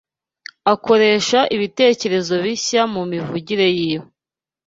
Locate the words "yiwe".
3.79-4.07